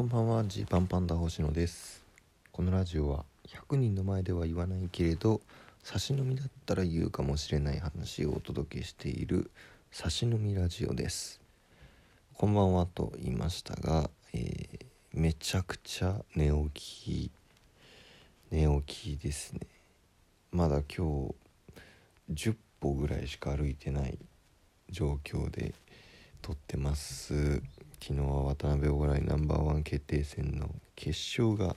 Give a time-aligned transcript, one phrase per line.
[0.00, 0.44] こんばんは。
[0.46, 2.02] ジーパンパンダ星野です。
[2.52, 5.42] このラジオは100人の前では言わないけれど
[5.82, 9.50] 差し飲みだったら言うかもしれない話をお届けしている
[9.90, 11.42] 差し飲みラジオです。
[12.32, 17.30] こんばんはと言いましたが、えー、めちゃくちゃ寝起き
[18.50, 19.60] 寝起きですね。
[20.50, 21.28] まだ今
[22.30, 24.18] 日10歩ぐらいしか歩いてない
[24.88, 25.74] 状況で
[26.40, 27.60] 撮ってます。
[28.02, 31.76] 昨日は渡辺お笑いナンバーワン決定戦の決勝が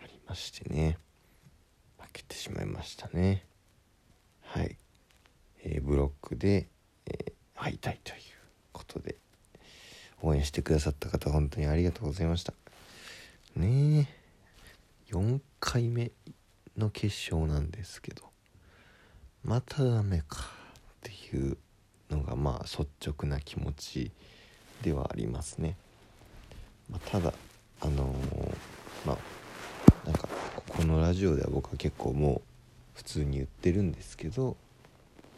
[0.00, 0.98] ありましてね。
[2.00, 3.44] 負けてしまいましたね。
[4.42, 4.76] はい、
[5.64, 6.68] え、ブロックで、
[7.06, 8.20] えー、敗退という
[8.72, 9.16] ことで
[10.22, 12.54] 応援してくださった方本当にありがとうございました。
[13.56, 14.08] ね
[15.08, 15.12] え。
[15.12, 16.12] 4回目
[16.78, 18.22] の決勝なんですけど
[19.44, 21.58] またダメかっていう
[22.10, 24.12] のがまあ率直な気持ち
[24.82, 25.76] ではありますね、
[26.90, 27.32] まあ、ただ
[27.80, 29.16] あのー、まあ
[30.06, 30.28] なんか
[30.68, 32.40] このラジオでは僕は結構もう
[32.94, 34.56] 普通に言ってるんですけど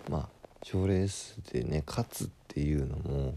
[0.08, 0.28] まあ
[0.62, 3.34] 賞レースでね勝つっていうのも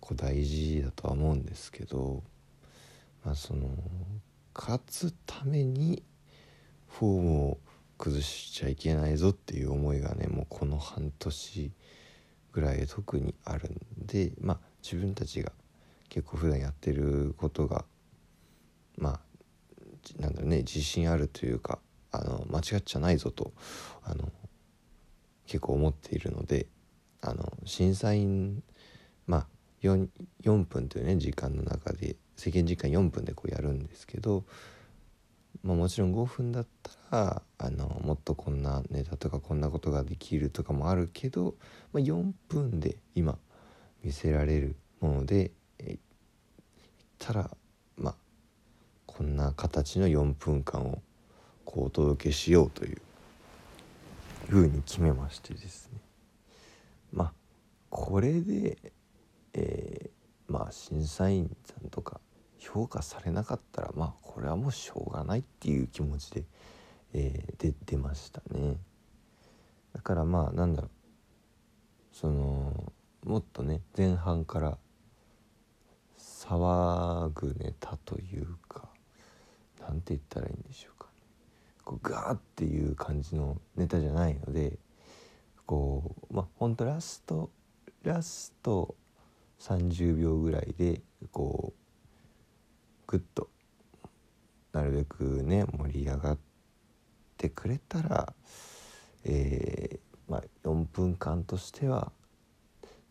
[0.00, 2.22] こう大事だとは思うんですけど
[3.24, 3.68] まあその
[4.54, 6.02] 勝つために
[6.88, 7.58] フォームを
[7.98, 11.72] 崩しちゃいけないぞっていう思いがねもうこの半年
[12.52, 15.50] ぐらい特にあるんでまあ自分たちが
[16.08, 17.84] 結構普段やってることが
[18.96, 19.20] まあ
[20.22, 21.80] なんだろうね自信あるというか
[22.12, 23.52] あの間違っちゃないぞと
[24.04, 24.30] あの
[25.46, 26.66] 結構思っているので
[27.20, 28.62] あの審査員
[29.26, 29.46] まあ
[29.82, 30.06] 4,
[30.44, 34.44] 4分というね時間の中で制限時間4分でこうやるんですけど、
[35.64, 36.66] まあ、もちろん5分だっ
[37.10, 41.56] たらあのもっとこんなネタとかこんなことができるとかもあるけど、
[41.92, 43.36] まあ、4分で今
[44.02, 45.98] 見せられるもので、えー、
[47.18, 47.50] たら
[47.96, 48.14] まあ
[49.06, 51.02] こんな形の4分間を
[51.64, 53.00] こうお届けしようという
[54.48, 56.00] ふうに決めましてですね。
[57.12, 57.32] まあ
[57.90, 58.78] これで、
[59.54, 62.20] えー、まあ審査員さんとか
[62.58, 66.44] 評価されなかったらまあこれはもうしょうがないっていう気持ちで、
[67.14, 68.76] えー、で出ましたね。
[69.94, 70.90] だからまあなんだろう。
[72.12, 72.92] その
[73.26, 74.78] もっとね前半から
[76.16, 78.88] 騒ぐネタというか
[79.80, 81.12] 何て言ったらいいんでしょうか、ね、
[81.84, 84.78] こうガーっていう感じのネタじゃないので
[85.66, 87.50] こうまあほんとラスト
[88.04, 88.94] ラスト
[89.58, 91.00] 30秒ぐらいで
[91.32, 91.80] こう
[93.08, 93.48] グッと
[94.72, 96.38] なるべくね盛り上がっ
[97.36, 98.32] てくれたら
[99.24, 102.12] えー、まあ4分間としては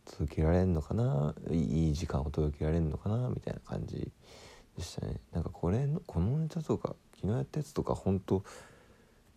[0.06, 1.36] 届けられんのかな？
[1.50, 3.30] いい時間を届けられるのかな？
[3.30, 4.12] みたいな感じ
[4.78, 5.20] でしたね。
[5.32, 8.44] なんかこれのこのネタとか昨日やったやつとか本当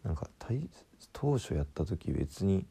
[0.04, 0.28] なんか
[1.12, 2.66] 当初やった時別に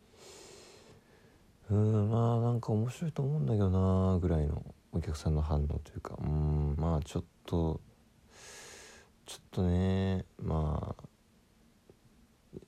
[1.70, 4.64] うんまあなんか面白いと思うんだけどなぐらいの
[4.94, 6.18] お客さんの反応というか。
[6.22, 7.82] うんまあちょっと
[9.26, 11.04] ちょっとねまあ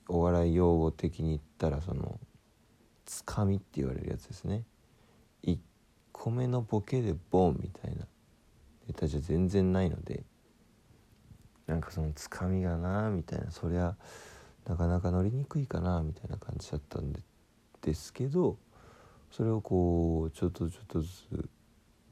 [0.08, 2.18] お笑い用語的に言ったらその
[3.06, 4.64] つかみって言われるやつですね。
[5.44, 5.58] 1
[6.12, 8.06] 個目のボケでボンみたいな。
[8.86, 10.24] ネタじゃ全然ないので。
[11.66, 13.50] なんかそのつかみがなみたいな。
[13.50, 13.96] そりゃ
[14.66, 17.20] なかなか乗りにくいかなみたいな感じだったんで
[17.82, 18.58] ですけど
[19.30, 21.48] それをこうちょっとちょっとずつ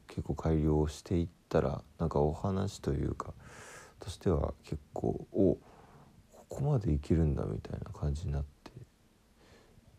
[0.06, 3.34] 結構改良していったらなんかお話というか
[4.00, 5.56] としては結構お
[6.32, 8.48] ここまでいけるんだみたいな感じになって。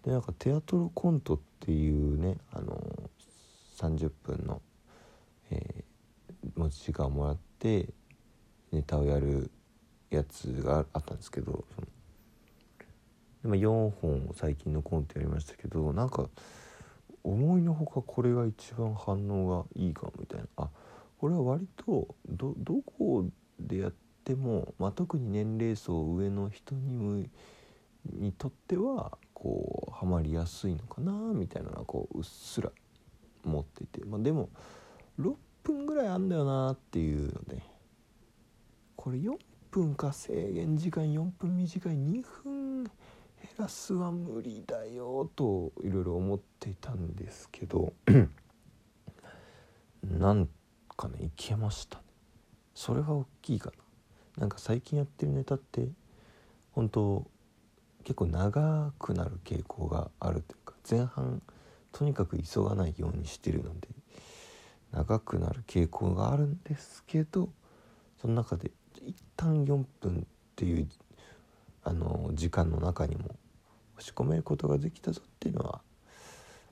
[0.03, 3.09] でなんかテアトルコントっていうねあの
[3.79, 4.61] 30分の、
[5.51, 7.87] えー、持ち時間をもらって
[8.71, 9.49] ネタをやる
[10.09, 11.87] やつがあったんですけどその
[13.43, 16.29] で、まあ、4本最近のコントやりましたけどなんか
[17.23, 20.45] 思いのほかこれが一番反応がいいかみたいな。
[20.57, 20.69] あ
[21.19, 23.25] これは割とどどこ
[23.59, 23.93] でやっ
[24.23, 27.29] ても、まあ、特に年齢層上の人に
[28.05, 32.71] にとってはこうハマりやすいのかなみたいなのはこううっすら
[33.49, 34.49] 思っていて、まあ、でも
[35.19, 37.61] 6分ぐらいあんだよなっていうので。
[38.95, 39.37] これ4
[39.71, 42.91] 分か制限時間4分短い2分減
[43.57, 47.93] らすは無理だよといろいろ思っていたんですけど。
[50.03, 50.49] なん
[50.97, 52.03] かねいけましたね。
[52.73, 53.71] それが大きいか
[54.35, 54.41] な。
[54.41, 55.87] なんか最近やってるネタって
[56.71, 57.25] 本当
[58.03, 61.41] 結構長くなる傾向があるというか前半
[61.91, 63.87] とにかく急がないようにしてるので
[64.91, 67.49] 長くなる傾向があるんですけど
[68.21, 68.71] その中で
[69.05, 70.23] 一旦4分っ
[70.55, 70.87] ていう
[71.83, 73.35] あの時間の中にも
[73.97, 75.81] 押し込めることができたぞっていうのは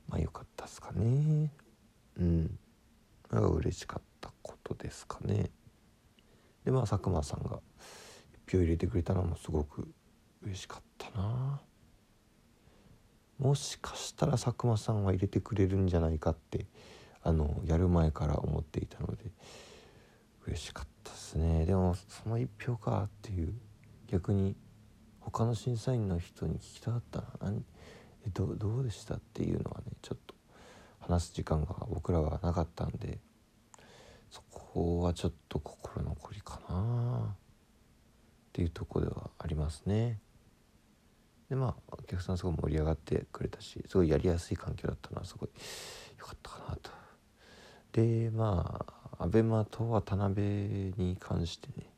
[0.08, 1.52] まあ良かったですかね。
[2.20, 2.60] うん。
[3.30, 5.50] が嬉しかったことですかね。
[6.64, 7.60] でまあ佐久間さんが
[8.46, 9.88] 一票入れてくれたのもすごく
[10.44, 11.62] 嬉しかったな。
[13.40, 16.66] もしかしたら佐久間さんは入れてくれるんじゃないかって
[17.24, 19.26] あのやる前から思っていたので
[20.48, 23.54] 嬉しかったですねでもその1票かっていう
[24.08, 24.56] 逆に
[25.20, 27.64] 他の審査員の人に聞きたかったな何
[28.26, 30.34] えどどうでしたっていうのはねちょっと
[31.00, 33.20] 話す時間が僕らはなかったんで
[34.32, 37.36] そこはちょっと心残りかなっ
[38.54, 40.20] ていうとこではありますね。
[41.50, 45.50] でまあお客さんすごい盛り上がってくれたしすごいやりやすい環境だったのはすごい
[46.20, 46.92] 良かったかなと。
[47.94, 48.86] でま
[49.20, 51.90] あ ABEMA と渡辺に関してね、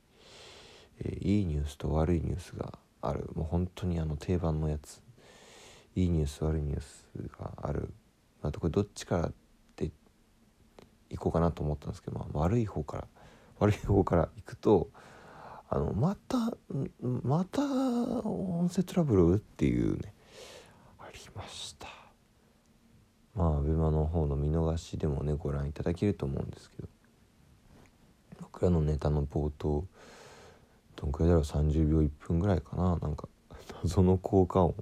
[1.04, 3.30] えー、いいニュースと悪いニュースがある。
[3.36, 5.02] もう本当にあの定番のやつ。
[5.96, 7.08] いいニュース悪いニュース
[7.38, 7.90] がある、
[8.42, 9.34] まあ、これどっちからっ
[9.76, 9.92] て
[11.10, 13.08] いこうかなと思ったんですけど、まあ、悪い方から
[13.60, 14.90] 悪い方からいくと
[15.72, 16.38] あのまた
[17.24, 19.36] また音声トラブル？
[19.36, 20.14] っていうね。
[21.00, 21.88] ありました。
[23.36, 26.88] まあ ABEMA の方の見逃しでもねご覧いただけると思うんですけど。
[28.42, 29.86] 僕らのネタの冒頭
[30.96, 32.98] どんくらいだろう？30秒1分ぐらいかな。
[32.98, 33.28] なんか
[33.84, 34.76] 謎の効果音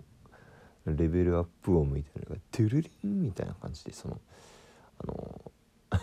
[0.86, 4.22] レベルアップ音みたいなのがトゥルリンみたいな感じでその
[5.00, 5.52] あの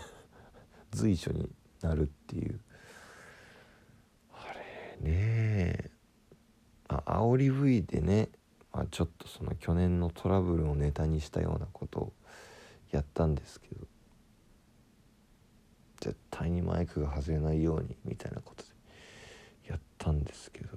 [0.91, 1.49] 随所に
[1.81, 2.59] なるっていう。
[5.01, 5.91] ね
[6.87, 8.29] あ煽り V でね、
[8.71, 12.13] まあ、ちょっとその去年のトラブルをネタにしたようなことを
[12.91, 13.85] やったんですけど。
[16.01, 18.69] 絶対にマイクが外れないようにみたいなことで
[19.69, 20.67] やったんですけど。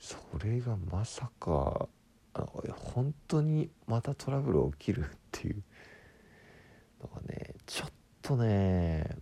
[0.00, 1.88] それがまさか
[2.94, 5.62] 本当にまたトラブル起きるっていう
[7.02, 7.90] のがねちょっ
[8.22, 9.16] とね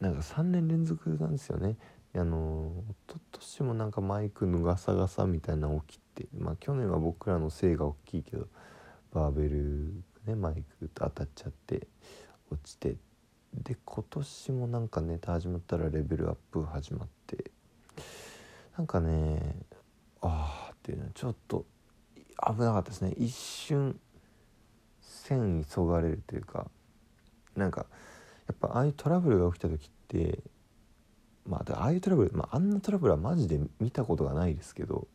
[0.00, 1.76] なんか3年連続なんですよね。
[2.14, 2.72] あの
[3.08, 8.48] 一昨年もなんかマイクのガサガサみたいな起きてまあ去年は僕らのせいが大きいけど
[9.12, 9.92] バーベル
[10.26, 11.86] ねマイクと当たっちゃって
[12.50, 12.96] 落ちて
[13.54, 17.52] で今年もなんかネタ始まったらレベルアップ始まって
[18.76, 19.54] なんかね
[20.20, 21.64] ああっていうのはちょっと
[22.44, 23.12] 危なかったですね。
[23.16, 24.00] 一瞬
[25.00, 26.68] 線急がれるというか
[27.54, 27.86] なんか
[28.50, 30.40] やっぱああいうトラブルが起きた時って
[31.46, 35.06] まあああいうトラブル、まあ、あんなトラブルはマジで見たことがないですけど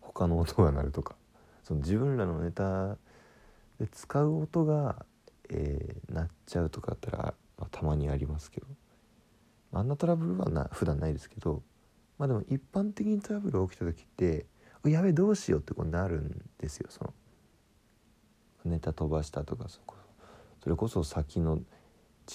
[0.00, 1.14] 他の音が鳴るとか
[1.62, 2.96] その自分らのネタ
[3.78, 5.04] で使う音が、
[5.50, 8.66] えー、鳴っちゃうとかだったら、まあ、たまにありますけど、
[9.72, 11.62] あんなトラブルはな普段ないですけど
[12.18, 14.46] まあでも一般的にトラブルが起きた時って
[14.86, 17.12] やべどうしようってこうなるんですよその。
[18.64, 21.58] ネタ飛ばしたとかそれこそ先の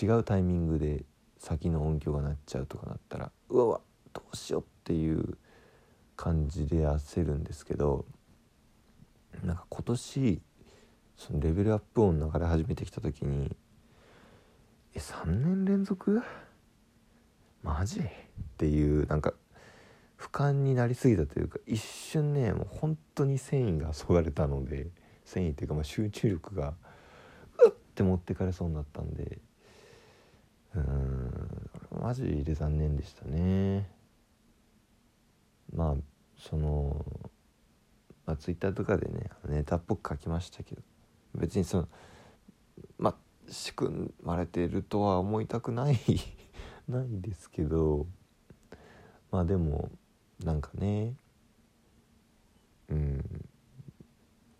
[0.01, 1.03] 違うタイミングで
[1.37, 3.81] 先の音響が鳴っちゃうとかなったらうわわ
[4.13, 5.37] どうしようっていう
[6.15, 8.05] 感じで焦るんですけど
[9.43, 10.41] なんか今年
[11.15, 13.55] そのレベルアップ音流れ始めてきた時に
[14.93, 16.21] え3年連続？
[17.63, 17.99] マジ？
[17.99, 18.03] っ
[18.57, 19.33] ていうなんか
[20.17, 24.87] 俯瞰になりすぎたというか一瞬ねもう本当に繊維がそがれたので
[25.23, 26.73] 繊維っていうかまあ集中力が
[27.63, 29.39] うって持ってかれそうになったんで
[30.75, 31.69] うん。
[32.01, 33.89] マジで残念でしたね。
[35.73, 35.95] まあ
[36.37, 37.05] その、
[38.25, 40.81] まあ、ツイッターとかでねネタっぽく書きましたけど。
[41.35, 41.87] 別にその
[42.97, 43.15] まあ
[43.51, 45.99] 仕組まれてるとは思いたくない。
[46.87, 48.07] ないですけど。
[49.31, 49.91] まあでも
[50.43, 51.15] なんかね。
[52.89, 53.45] うん。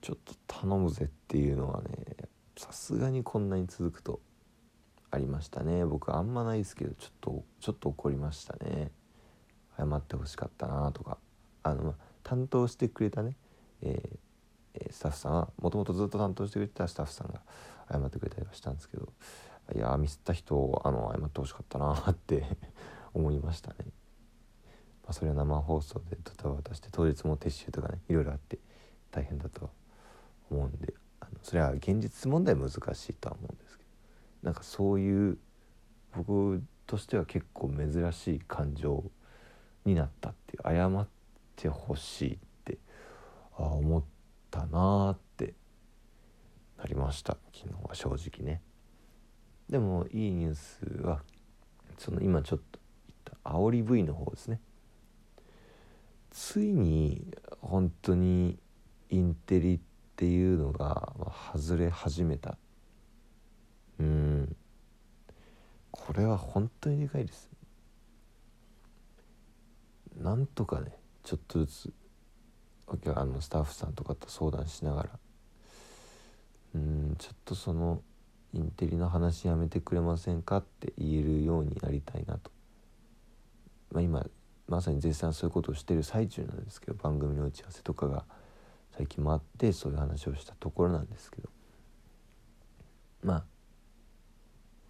[0.02, 2.16] ちょっと頼むぜっていうのはね
[2.58, 4.20] さすがにこんなに続くと
[5.12, 5.86] ありましたね。
[5.86, 8.92] 僕あんまないですけどちょっとちょっと怒りましたね。
[9.78, 11.18] 謝ってほしかったなとか。
[11.64, 13.36] あの、ま担当してくれたね、
[13.82, 17.42] えー、スタッフさんはもともとずっと担当してくれてたスタッフさんが
[17.92, 19.12] 謝ってくれたりはしたんですけど
[19.76, 22.44] いやミスった人をあの謝ってほしかったなって
[23.16, 23.78] 思いましたね、
[25.04, 28.60] まあ、それは生放送でドタバタして当日も撤収とかねいろいろあって
[29.10, 29.72] 大変だとは
[30.52, 32.76] 思うんであのそれは現実問題難し
[33.10, 33.79] いとは思うんです
[34.44, 35.38] なんかそういう
[36.16, 39.04] 僕としては結構珍しい感情
[39.86, 41.08] になったっていう謝っ
[41.56, 42.78] てほしいって
[43.58, 44.04] あ思っ
[44.50, 45.54] たなーって
[46.78, 47.38] なりました。
[47.54, 48.62] 昨日は正直ね。
[49.70, 51.22] でもいいニュースは
[51.98, 54.60] その今ちょっと言った煽り V の方ですね。
[56.32, 58.58] ついに本当に
[59.10, 59.80] インテリっ
[60.16, 61.14] ていうのが
[61.56, 62.58] 外れ始めた。
[64.00, 64.29] うん。
[66.06, 67.50] これは本当にでかいです。
[70.18, 70.92] なんとかね
[71.24, 71.94] ちょっとずつ
[73.16, 75.10] あのスタッフさんとかと相談しながら。
[76.76, 78.02] うんちょっとその
[78.54, 82.52] インテリの話やめてくれませんかって言えるようになりたいなと、
[83.92, 84.26] まあ、今
[84.68, 88.24] まさに絶賛そういうことをしてる最中なんですけど番組の打ち合わせとかが
[88.96, 91.50] 最近もあってそういう話をしたところなんですけど。
[93.24, 93.44] まあ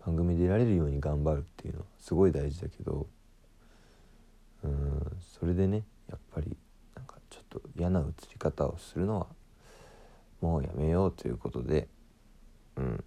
[0.05, 3.07] 番組出られるように頑張るっていうのはすごい大事だけど
[4.63, 6.55] うんそれでねやっぱり
[6.95, 9.27] なんかちょっと嫌な映り方をするのは
[10.41, 11.87] もうやめようということで
[12.75, 13.03] うん。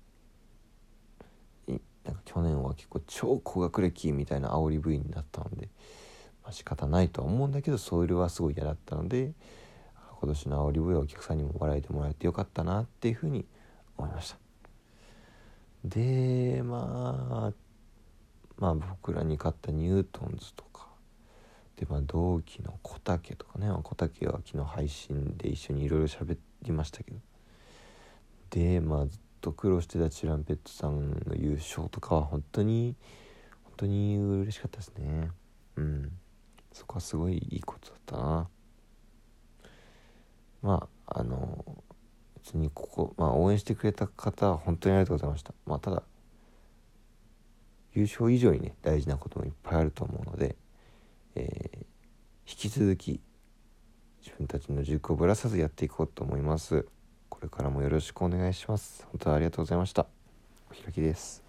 [2.05, 5.69] なんか去年は結構超高学歴みたいな煽り V になったので、
[6.43, 9.33] まあ、仕方ないとは思うんだけどそれはすごい嫌だったので
[10.21, 13.45] 今年の煽り V はお客さんにも笑えてもらえてよかったなっていうふうに
[13.97, 14.42] 思いました。
[15.85, 17.53] でまあ
[18.59, 20.89] まあ僕らに勝ったニュートンズとか。
[21.77, 23.69] でまあ同期の小竹とかね。
[23.83, 27.19] 小竹は昨日配信で一緒にいろいろ喋りましたけど。
[28.51, 32.95] でまあずっと苦労してたチランペットさんの優勝とかは本当に
[33.65, 35.31] 本当に嬉しかったですね。
[35.77, 36.13] うん。
[36.73, 38.49] そこはすごいいいことだったな。
[40.63, 41.72] まああの
[42.45, 45.55] 別にここ、まあ、応援してくれた方は本当にありがとうございました。
[45.65, 46.03] まあただ
[47.95, 50.57] 優勝以上にね大事なこともいっぱいあると思うので、
[51.35, 51.77] えー、
[52.51, 53.21] 引き続き
[54.25, 56.87] 自分たちの軸をぶらさずやっていこうと思います。
[57.29, 59.05] これからもよろしくお願いします。
[59.11, 60.07] 本当にありがとうございました。
[60.71, 61.42] お開きです。